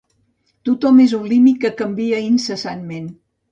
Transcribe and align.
Tothom 0.69 1.01
és 1.03 1.13
un 1.17 1.27
límit 1.35 1.61
que 1.67 1.73
canvia 1.83 2.25
incessantment. 2.33 3.09